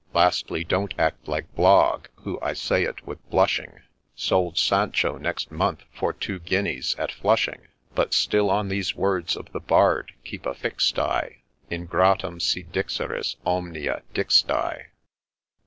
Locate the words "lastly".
0.15-0.63